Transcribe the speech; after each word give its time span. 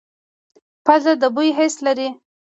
پوزه 0.85 1.13
د 1.21 1.23
بوی 1.35 1.49
حس 1.57 1.75
لري 1.85 2.09